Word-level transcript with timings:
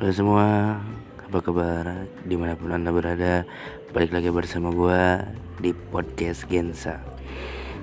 Halo 0.00 0.16
semua, 0.16 0.80
apa 1.28 1.44
kabar? 1.44 2.08
Di 2.24 2.32
mana 2.32 2.56
pun 2.56 2.72
anda 2.72 2.88
berada, 2.88 3.44
balik 3.92 4.16
lagi 4.16 4.32
bersama 4.32 4.72
gue 4.72 5.28
di 5.60 5.76
podcast 5.76 6.48
Gensa. 6.48 7.04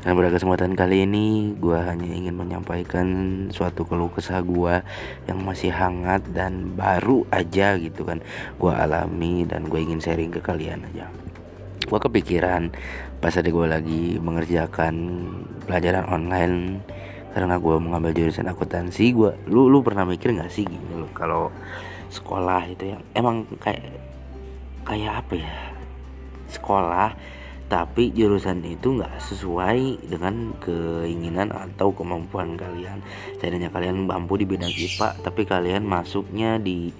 Dan 0.00 0.16
pada 0.16 0.32
kesempatan 0.32 0.72
kali 0.72 1.04
ini, 1.04 1.52
gue 1.60 1.76
hanya 1.76 2.08
ingin 2.08 2.32
menyampaikan 2.32 3.06
suatu 3.52 3.84
keluh 3.84 4.08
kesah 4.08 4.40
gue 4.40 4.80
yang 5.28 5.44
masih 5.44 5.68
hangat 5.68 6.24
dan 6.32 6.72
baru 6.72 7.28
aja 7.28 7.76
gitu 7.76 8.08
kan, 8.08 8.24
gue 8.56 8.72
alami 8.72 9.44
dan 9.44 9.68
gue 9.68 9.76
ingin 9.76 10.00
sharing 10.00 10.32
ke 10.32 10.40
kalian 10.40 10.88
aja. 10.88 11.12
Gue 11.84 12.00
kepikiran 12.00 12.72
pas 13.20 13.36
ada 13.36 13.52
gue 13.52 13.66
lagi 13.68 14.16
mengerjakan 14.24 15.20
pelajaran 15.68 16.08
online 16.08 16.80
karena 17.36 17.60
gue 17.60 17.76
mengambil 17.76 18.16
jurusan 18.16 18.48
akuntansi 18.48 19.12
gue 19.12 19.36
lu 19.52 19.68
lu 19.68 19.84
pernah 19.84 20.08
mikir 20.08 20.32
nggak 20.32 20.48
sih 20.48 20.64
gitu 20.64 21.04
kalau 21.12 21.52
sekolah 22.10 22.70
itu 22.70 22.94
ya 22.94 22.98
emang 23.14 23.46
kayak 23.58 23.82
kayak 24.86 25.26
apa 25.26 25.34
ya 25.42 25.54
sekolah 26.50 27.10
tapi 27.66 28.14
jurusan 28.14 28.62
itu 28.62 28.94
nggak 28.94 29.18
sesuai 29.18 30.06
dengan 30.06 30.54
keinginan 30.62 31.50
atau 31.50 31.90
kemampuan 31.90 32.54
kalian. 32.54 33.02
Seandainya 33.42 33.74
kalian 33.74 34.06
mampu 34.06 34.38
di 34.38 34.46
bidang 34.46 34.70
IPA 34.70 35.18
tapi 35.26 35.42
kalian 35.42 35.82
masuknya 35.82 36.62
di 36.62 36.94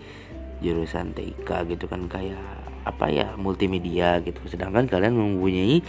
jurusan 0.59 1.15
TIK 1.15 1.47
gitu 1.71 1.87
kan 1.87 2.11
kayak 2.11 2.43
apa 2.83 3.07
ya 3.07 3.39
multimedia 3.39 4.19
gitu. 4.27 4.43
Sedangkan 4.51 4.91
kalian 4.91 5.15
mempunyai 5.15 5.87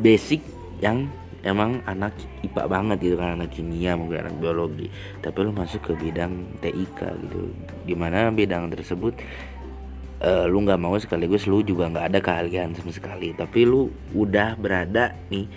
basic 0.00 0.40
yang 0.80 1.12
emang 1.46 1.80
anak 1.88 2.16
IPA 2.44 2.64
banget 2.68 2.98
gitu 3.00 3.16
kan 3.20 3.36
anak 3.36 3.50
kimia 3.52 3.96
mungkin 3.96 4.28
anak 4.28 4.36
biologi. 4.40 4.88
Tapi 5.20 5.36
lu 5.44 5.52
masuk 5.52 5.80
ke 5.90 5.92
bidang 5.96 6.60
TIK 6.60 7.00
gitu. 7.28 7.52
Di 7.84 7.94
mana 7.96 8.28
bidang 8.32 8.68
tersebut 8.72 9.16
uh, 10.20 10.44
lu 10.46 10.62
nggak 10.64 10.80
mau 10.80 10.94
sekaligus 11.00 11.48
lu 11.48 11.64
juga 11.64 11.88
nggak 11.88 12.06
ada 12.12 12.18
keahlian 12.20 12.76
sama 12.76 12.92
sekali. 12.92 13.32
Tapi 13.32 13.64
lu 13.64 13.88
udah 14.12 14.54
berada 14.60 15.16
nih 15.32 15.48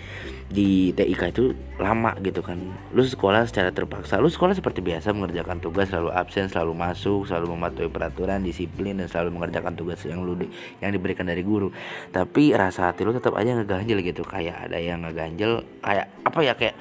di 0.48 0.92
TIK 0.92 1.22
itu 1.32 1.44
lama 1.80 2.16
gitu 2.20 2.40
kan. 2.40 2.56
Lu 2.92 3.04
sekolah 3.04 3.48
secara 3.48 3.70
terpaksa. 3.72 4.20
Lu 4.20 4.28
sekolah 4.28 4.56
seperti 4.56 4.80
biasa 4.80 5.12
mengerjakan 5.12 5.60
tugas 5.60 5.92
selalu 5.92 6.10
absen 6.12 6.48
selalu 6.48 6.72
masuk 6.76 7.28
selalu 7.28 7.56
mematuhi 7.56 7.88
peraturan 7.92 8.40
disiplin 8.44 9.00
dan 9.00 9.08
selalu 9.08 9.40
mengerjakan 9.40 9.76
tugas 9.76 10.00
yang 10.04 10.24
lu 10.24 10.36
di, 10.36 10.48
yang 10.80 10.92
diberikan 10.92 11.28
dari 11.28 11.44
guru. 11.44 11.72
Tapi 12.12 12.56
rasa 12.56 12.92
hati 12.92 13.04
lu 13.04 13.12
tetap 13.12 13.36
aja 13.36 13.56
ngeganjel 13.56 14.00
gitu. 14.00 14.24
Kayak 14.24 14.68
ada 14.70 14.78
yang 14.80 15.04
ngeganjel 15.04 15.64
kayak 15.84 16.06
apa 16.24 16.38
ya 16.40 16.54
kayak 16.56 16.76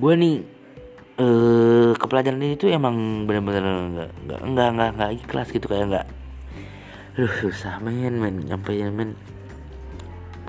gue 0.00 0.14
nih 0.16 0.36
eh 1.12 1.92
kepelajaran 1.92 2.40
ini 2.40 2.56
tuh 2.56 2.72
emang 2.72 3.28
bener-bener 3.28 4.08
nggak 4.24 4.40
nggak 4.48 4.68
nggak 4.72 4.90
nggak 4.96 5.10
ikhlas 5.20 5.48
gitu. 5.52 5.68
Kayak 5.68 5.86
nggak 5.92 6.06
Aduh 7.12 7.28
susah 7.44 7.76
men 7.84 8.16
men 8.16 8.40
nyampe 8.48 8.72
men. 8.88 9.12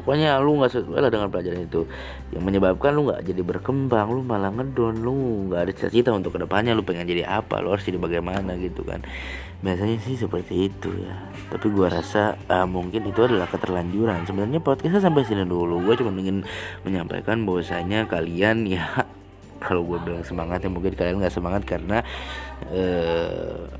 Pokoknya 0.03 0.35
lu 0.43 0.59
gak 0.59 0.75
sesuai 0.75 0.99
lah 0.99 1.07
dengan 1.07 1.31
pelajaran 1.31 1.63
itu. 1.63 1.87
Yang 2.35 2.43
menyebabkan 2.43 2.91
lu 2.91 3.07
gak 3.07 3.23
jadi 3.23 3.39
berkembang 3.39 4.11
Lu 4.11 4.19
malah 4.19 4.51
ngedon 4.51 4.99
Lu 4.99 5.47
gak 5.47 5.63
ada 5.63 5.71
cita-cita 5.71 6.11
untuk 6.11 6.35
ke 6.35 6.43
depannya 6.43 6.75
Lu 6.75 6.83
pengen 6.83 7.07
jadi 7.07 7.23
apa 7.23 7.63
Lu 7.63 7.71
harus 7.71 7.87
jadi 7.87 7.95
bagaimana 7.95 8.59
gitu 8.59 8.83
kan. 8.83 8.99
Biasanya 9.63 9.95
sih 10.03 10.19
seperti 10.19 10.67
itu 10.67 10.91
ya. 10.91 11.15
Tapi 11.47 11.71
gua 11.71 11.87
rasa 11.87 12.35
uh, 12.51 12.67
mungkin 12.67 13.07
itu 13.07 13.15
adalah 13.23 13.47
keterlanjuran. 13.47 14.27
Sebenarnya 14.27 14.59
podcastnya 14.59 14.99
sampai 14.99 15.23
sini 15.23 15.47
dulu. 15.47 15.79
Gue 15.87 15.95
cuma 15.95 16.11
ingin 16.19 16.43
menyampaikan 16.83 17.47
bahwasanya 17.47 18.03
kalian 18.11 18.67
ya 18.67 19.07
Kalau 19.63 19.87
gue 19.87 19.95
bilang 20.03 20.27
semangat 20.27 20.59
ya 20.59 20.67
mungkin 20.67 20.91
kalian 20.99 21.23
gak 21.23 21.31
semangat 21.31 21.63
karena 21.63 22.03
uh, 22.67 23.71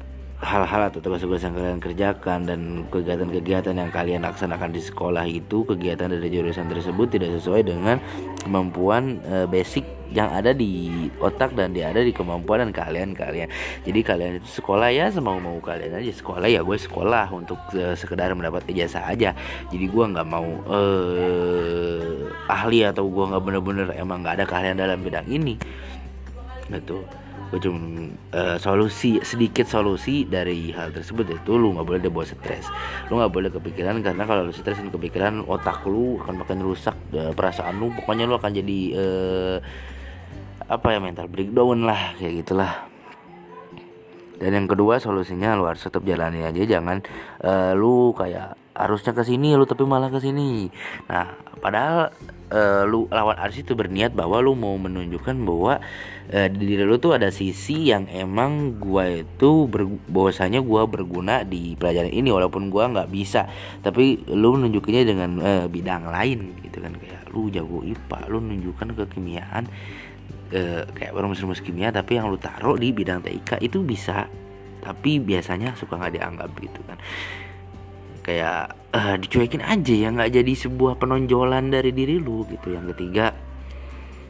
hal-hal 0.44 0.92
atau 0.92 1.00
tugas-tugas 1.00 1.42
yang 1.42 1.56
kalian 1.56 1.80
kerjakan 1.80 2.40
dan 2.44 2.60
kegiatan-kegiatan 2.92 3.74
yang 3.74 3.90
kalian 3.90 4.28
laksanakan 4.28 4.76
di 4.76 4.84
sekolah 4.84 5.24
itu 5.24 5.64
kegiatan 5.64 6.12
dari 6.12 6.28
jurusan 6.28 6.68
tersebut 6.68 7.08
tidak 7.16 7.40
sesuai 7.40 7.64
dengan 7.64 7.98
kemampuan 8.44 9.24
e, 9.24 9.48
basic 9.48 9.88
yang 10.14 10.30
ada 10.30 10.54
di 10.54 11.10
otak 11.18 11.58
dan 11.58 11.74
dia 11.74 11.90
ada 11.90 12.04
di 12.04 12.14
kemampuan 12.14 12.68
dan 12.68 12.72
kalian 12.76 13.18
kalian. 13.18 13.50
Jadi 13.82 14.00
kalian 14.06 14.44
itu 14.44 14.62
sekolah 14.62 14.94
ya 14.94 15.10
semau 15.10 15.42
mau 15.42 15.58
kalian 15.58 15.98
aja. 15.98 16.12
Sekolah 16.14 16.46
ya 16.46 16.62
gue 16.62 16.78
sekolah 16.78 17.32
untuk 17.34 17.58
e, 17.74 17.96
sekedar 17.98 18.30
mendapat 18.36 18.68
ijazah 18.70 19.10
aja. 19.10 19.34
Jadi 19.72 19.86
gue 19.88 20.06
nggak 20.14 20.28
mau 20.28 20.46
e, 20.70 20.80
ahli 22.52 22.86
atau 22.86 23.08
gue 23.10 23.26
nggak 23.32 23.42
bener-bener 23.42 23.88
emang 23.98 24.22
nggak 24.22 24.44
ada 24.44 24.46
keahlian 24.46 24.78
dalam 24.78 25.00
bidang 25.00 25.26
ini. 25.32 25.56
Gitu 26.68 27.23
cuma 27.62 28.10
uh, 28.34 28.58
solusi 28.58 29.22
sedikit 29.22 29.68
solusi 29.70 30.26
dari 30.26 30.74
hal 30.74 30.90
tersebut 30.90 31.38
itu 31.38 31.52
lu 31.58 31.78
nggak 31.78 31.86
boleh 31.86 32.02
dibawa 32.02 32.26
stres. 32.26 32.66
Lu 33.12 33.20
nggak 33.20 33.34
boleh 33.34 33.50
kepikiran 33.54 34.00
karena 34.02 34.24
kalau 34.26 34.50
lu 34.50 34.54
stres 34.56 34.80
dan 34.80 34.90
kepikiran 34.90 35.46
otak 35.46 35.86
lu 35.86 36.18
akan 36.24 36.42
makin 36.42 36.64
rusak 36.64 36.98
uh, 37.14 37.36
perasaan 37.36 37.78
lu 37.78 37.94
pokoknya 37.94 38.26
lu 38.26 38.40
akan 38.40 38.52
jadi 38.56 38.80
uh, 38.98 39.58
apa 40.72 40.96
ya 40.96 41.00
mental 41.04 41.28
breakdown 41.28 41.86
lah 41.86 42.16
kayak 42.18 42.46
gitulah. 42.46 42.90
Dan 44.40 44.58
yang 44.58 44.68
kedua 44.68 44.98
solusinya 44.98 45.54
lu 45.54 45.70
harus 45.70 45.86
tetap 45.86 46.02
jalani 46.04 46.42
aja 46.44 46.66
jangan 46.66 47.06
uh, 47.46 47.78
lu 47.78 48.12
kayak 48.18 48.63
harusnya 48.74 49.14
ke 49.14 49.22
sini 49.22 49.54
lu 49.54 49.70
tapi 49.70 49.86
malah 49.86 50.10
ke 50.10 50.18
sini. 50.18 50.68
Nah 51.06 51.30
padahal 51.62 52.10
uh, 52.50 52.84
lu 52.90 53.06
lawan 53.14 53.38
arus 53.46 53.62
itu 53.62 53.78
berniat 53.78 54.18
bahwa 54.18 54.42
lu 54.42 54.58
mau 54.58 54.74
menunjukkan 54.78 55.36
bahwa 55.46 55.78
uh, 56.34 56.48
di 56.50 56.64
diri 56.66 56.84
lu 56.84 56.98
tuh 56.98 57.14
ada 57.14 57.30
sisi 57.30 57.94
yang 57.94 58.10
emang 58.10 58.82
gua 58.82 59.22
itu 59.22 59.70
ber, 59.70 59.86
bahwasanya 60.10 60.66
gua 60.66 60.90
berguna 60.90 61.46
di 61.46 61.78
pelajaran 61.78 62.10
ini 62.10 62.34
walaupun 62.34 62.74
gua 62.74 62.90
nggak 62.90 63.10
bisa. 63.14 63.46
Tapi 63.86 64.26
lu 64.34 64.58
menunjukinya 64.58 65.02
dengan 65.06 65.32
uh, 65.38 65.66
bidang 65.70 66.10
lain 66.10 66.58
gitu 66.66 66.82
kan. 66.82 66.98
Kayak 66.98 67.30
lu 67.30 67.54
jago 67.54 67.86
IPA 67.86 68.20
lu 68.30 68.38
menunjukkan 68.42 68.88
kekimiaan 69.06 69.64
uh, 70.54 70.84
kayak 70.98 71.14
rumus-rumus 71.14 71.62
kimia 71.62 71.94
tapi 71.94 72.18
yang 72.18 72.30
lu 72.30 72.42
taruh 72.42 72.78
di 72.78 72.90
bidang 72.90 73.22
TIK 73.22 73.62
itu 73.62 73.86
bisa. 73.86 74.26
Tapi 74.84 75.16
biasanya 75.24 75.80
suka 75.80 75.96
nggak 75.96 76.20
dianggap 76.20 76.50
gitu 76.60 76.84
kan 76.84 77.00
kayak 78.24 78.74
uh, 78.96 79.16
dicuekin 79.20 79.60
aja 79.60 79.94
ya 79.94 80.10
nggak 80.16 80.32
jadi 80.32 80.54
sebuah 80.56 80.96
penonjolan 80.98 81.70
dari 81.70 81.92
diri 81.92 82.18
lu 82.18 82.48
gitu. 82.48 82.74
Yang 82.74 82.96
ketiga 82.96 83.36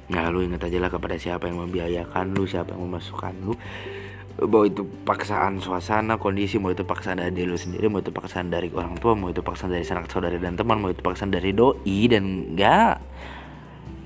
nah 0.04 0.28
lu 0.28 0.44
inget 0.44 0.60
aja 0.60 0.78
lah 0.84 0.92
kepada 0.92 1.16
siapa 1.16 1.48
yang 1.48 1.64
membiayakan 1.64 2.36
lu 2.36 2.44
siapa 2.44 2.76
yang 2.76 2.90
memasukkan 2.90 3.34
lu. 3.46 3.54
Bahwa 4.34 4.66
itu 4.66 4.82
paksaan 5.06 5.62
suasana 5.62 6.18
kondisi 6.18 6.58
mau 6.58 6.74
itu 6.74 6.82
paksaan 6.82 7.22
dari 7.22 7.32
diri 7.32 7.54
lu 7.54 7.56
sendiri 7.56 7.86
mau 7.86 8.02
itu 8.02 8.10
paksaan 8.10 8.50
dari 8.50 8.74
orang 8.74 8.98
tua 8.98 9.14
mau 9.14 9.30
itu 9.30 9.46
paksaan 9.46 9.70
dari 9.70 9.86
sanak 9.86 10.10
saudara 10.10 10.36
dan 10.42 10.58
teman 10.58 10.82
mau 10.82 10.90
itu 10.90 11.06
paksaan 11.06 11.30
dari 11.30 11.54
doi 11.54 12.10
dan 12.10 12.52
enggak 12.52 12.98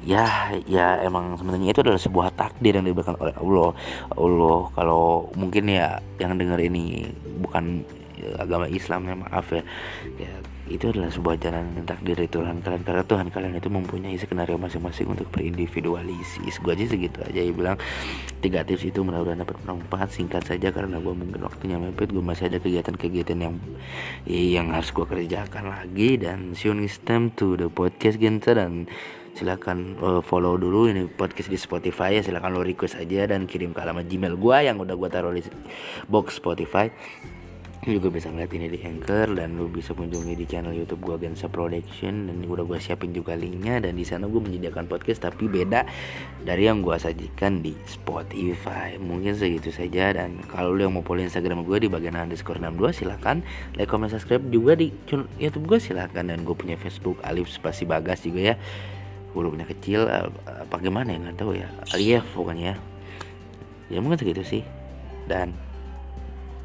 ya 0.08 0.56
ya 0.64 1.04
emang 1.04 1.36
sebenarnya 1.36 1.76
itu 1.76 1.84
adalah 1.84 2.00
sebuah 2.00 2.28
takdir 2.36 2.80
yang 2.80 2.88
diberikan 2.88 3.16
oleh 3.20 3.36
Allah. 3.36 3.72
Allah 4.16 4.60
kalau 4.76 5.32
mungkin 5.36 5.68
ya 5.68 6.00
yang 6.20 6.36
dengar 6.40 6.60
ini 6.60 7.08
bukan 7.44 7.84
agama 8.38 8.66
Islam 8.70 9.08
ya 9.08 9.16
maaf 9.16 9.48
ya. 9.54 9.64
Ya 10.18 10.34
itu 10.68 10.92
adalah 10.92 11.08
sebuah 11.08 11.40
jalan 11.40 11.88
takdir 11.88 12.20
Tuhan 12.28 12.60
kalian 12.60 12.84
karena 12.84 13.04
Tuhan 13.08 13.28
kalian 13.32 13.54
itu 13.56 13.70
mempunyai 13.72 14.20
skenario 14.20 14.60
masing-masing 14.60 15.08
untuk 15.08 15.32
berindividualisis 15.32 16.60
gue 16.60 16.72
aja 16.76 16.86
segitu 16.92 17.20
aja 17.24 17.40
ya 17.40 17.52
bilang 17.56 17.80
tiga 18.44 18.68
tips 18.68 18.84
itu 18.84 19.00
mudah-mudahan 19.00 19.48
dapat 19.48 19.56
bermanfaat 19.64 20.10
singkat 20.12 20.44
saja 20.44 20.76
karena 20.76 21.00
gue 21.00 21.14
mungkin 21.16 21.40
waktunya 21.40 21.80
mepet 21.80 22.12
gue 22.12 22.24
masih 22.24 22.52
ada 22.52 22.60
kegiatan-kegiatan 22.60 23.40
yang 23.40 23.56
yang 24.28 24.68
harus 24.76 24.92
gue 24.92 25.08
kerjakan 25.08 25.72
lagi 25.72 26.20
dan 26.20 26.52
see 26.52 26.68
you 26.68 26.76
time 27.08 27.32
to 27.32 27.56
the 27.56 27.72
podcast 27.72 28.20
Gensa 28.20 28.60
dan 28.60 28.92
silakan 29.38 29.96
uh, 30.02 30.20
follow 30.26 30.58
dulu 30.58 30.90
ini 30.90 31.06
podcast 31.08 31.48
di 31.48 31.62
Spotify 31.62 32.20
ya 32.20 32.26
silakan 32.26 32.58
lo 32.58 32.66
request 32.66 32.98
aja 32.98 33.30
dan 33.30 33.46
kirim 33.46 33.72
ke 33.72 33.80
alamat 33.80 34.10
Gmail 34.10 34.36
gue 34.36 34.58
yang 34.66 34.82
udah 34.82 34.98
gue 34.98 35.10
taruh 35.14 35.32
di 35.32 35.46
box 36.10 36.42
Spotify 36.42 36.90
lu 37.86 38.02
juga 38.02 38.10
bisa 38.10 38.34
ngeliat 38.34 38.50
ini 38.58 38.68
di 38.74 38.80
Anchor 38.82 39.38
dan 39.38 39.54
lu 39.54 39.70
bisa 39.70 39.94
kunjungi 39.94 40.34
di 40.34 40.50
channel 40.50 40.74
YouTube 40.74 41.06
gua 41.06 41.16
Gensa 41.22 41.46
Production. 41.46 42.26
Dan 42.26 42.42
udah 42.50 42.66
gua 42.66 42.82
siapin 42.82 43.14
juga 43.14 43.38
linknya 43.38 43.78
dan 43.78 43.94
di 43.94 44.02
sana 44.02 44.26
gua 44.26 44.42
menyediakan 44.42 44.90
podcast 44.90 45.30
tapi 45.30 45.46
beda 45.46 45.86
dari 46.42 46.66
yang 46.66 46.82
gua 46.82 46.98
sajikan 46.98 47.62
di 47.62 47.78
Spotify. 47.86 48.98
Mungkin 48.98 49.38
segitu 49.38 49.70
saja 49.70 50.10
dan 50.10 50.42
kalau 50.50 50.74
lu 50.74 50.90
yang 50.90 50.98
mau 50.98 51.06
follow 51.06 51.22
Instagram 51.22 51.62
gua 51.64 51.78
di 51.78 51.88
bagian 51.88 52.18
underscore 52.18 52.58
62 52.58 53.06
silahkan 53.06 53.46
like 53.78 53.88
comment 53.88 54.10
subscribe 54.10 54.42
juga 54.50 54.74
di 54.74 54.90
YouTube 55.38 55.70
gua 55.70 55.80
silahkan 55.80 56.26
dan 56.26 56.42
gua 56.42 56.58
punya 56.58 56.76
Facebook 56.82 57.22
Alif 57.22 57.54
Spasi 57.54 57.86
Bagas 57.86 58.26
juga 58.26 58.54
ya. 58.54 58.56
Hurufnya 59.38 59.70
kecil 59.70 60.10
apa 60.10 60.76
gimana 60.82 61.14
ya 61.14 61.22
nggak 61.22 61.38
tahu 61.38 61.54
ya. 61.54 61.70
Alif 61.94 62.26
pokoknya 62.34 62.74
ya. 63.94 63.98
Mungkin 64.02 64.18
segitu 64.18 64.42
sih. 64.42 64.64
Dan 65.28 65.52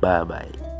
bye 0.03 0.23
bye 0.23 0.72